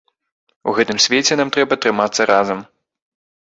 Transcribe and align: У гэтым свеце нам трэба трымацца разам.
У 0.71 0.73
гэтым 0.79 1.01
свеце 1.05 1.37
нам 1.41 1.51
трэба 1.59 1.79
трымацца 1.85 2.27
разам. 2.33 2.65